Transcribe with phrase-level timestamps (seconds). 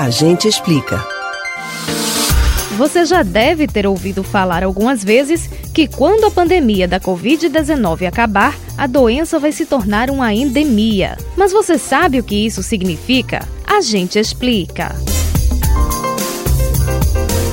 [0.00, 1.06] A gente explica.
[2.78, 8.56] Você já deve ter ouvido falar algumas vezes que quando a pandemia da Covid-19 acabar,
[8.78, 11.18] a doença vai se tornar uma endemia.
[11.36, 13.46] Mas você sabe o que isso significa?
[13.66, 14.96] A gente explica.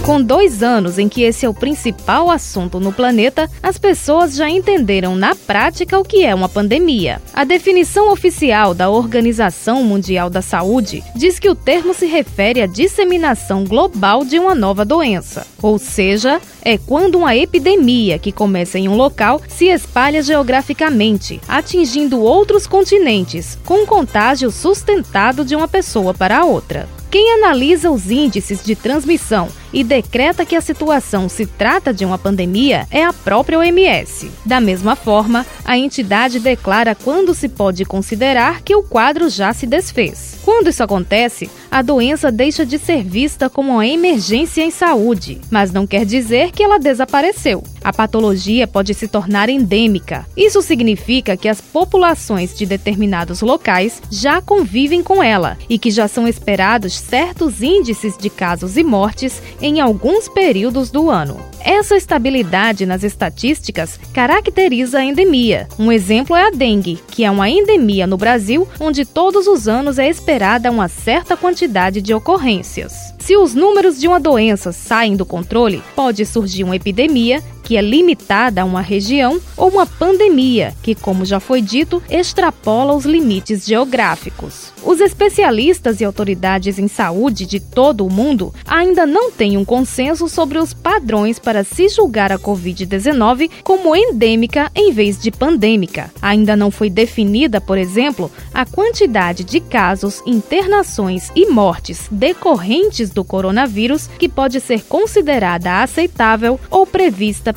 [0.08, 4.50] Com dois anos em que esse é o principal assunto no planeta, as pessoas já
[4.50, 7.22] entenderam na prática o que é uma pandemia.
[7.34, 12.66] A definição oficial da Organização Mundial da Saúde diz que o termo se refere à
[12.66, 18.88] disseminação global de uma nova doença, ou seja, é quando uma epidemia que começa em
[18.88, 26.46] um local se espalha geograficamente, atingindo outros continentes, com contágio sustentado de uma pessoa para
[26.46, 26.88] outra.
[27.10, 32.18] Quem analisa os índices de transmissão e decreta que a situação se trata de uma
[32.18, 34.32] pandemia é a própria OMS.
[34.46, 39.66] Da mesma forma, a entidade declara quando se pode considerar que o quadro já se
[39.66, 40.38] desfez.
[40.44, 45.72] Quando isso acontece, a doença deixa de ser vista como uma emergência em saúde, mas
[45.72, 47.64] não quer dizer que ela desapareceu.
[47.84, 50.26] A patologia pode se tornar endêmica.
[50.36, 56.08] Isso significa que as populações de determinados locais já convivem com ela e que já
[56.08, 61.38] são esperados certos índices de casos e mortes em alguns períodos do ano.
[61.60, 65.68] Essa estabilidade nas estatísticas caracteriza a endemia.
[65.78, 70.00] Um exemplo é a dengue, que é uma endemia no Brasil, onde todos os anos
[70.00, 72.94] é esperada uma certa quantidade de ocorrências.
[73.20, 77.82] Se os números de uma doença saem do controle, pode surgir uma epidemia que é
[77.82, 83.66] limitada a uma região, ou uma pandemia, que, como já foi dito, extrapola os limites
[83.66, 84.72] geográficos.
[84.86, 90.30] Os especialistas e autoridades em saúde de todo o mundo ainda não têm um consenso
[90.30, 96.10] sobre os padrões para se julgar a Covid-19 como endêmica em vez de pandêmica.
[96.22, 103.26] Ainda não foi definida, por exemplo, a quantidade de casos, internações e mortes decorrentes do
[103.26, 107.57] coronavírus que pode ser considerada aceitável ou prevista